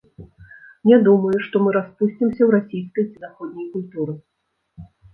[0.91, 4.21] Не думаю, што мы распусцімся ў расійскай ці заходняй культуры.